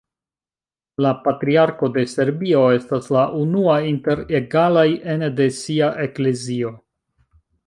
La 1.05 1.09
Patriarko 1.27 1.89
de 1.97 2.05
Serbio 2.13 2.63
estas 2.77 3.11
la 3.17 3.27
unua 3.43 3.77
inter 3.91 4.25
egalaj 4.41 4.89
ene 5.15 5.31
de 5.43 5.49
sia 5.61 5.93
eklezio. 6.09 6.75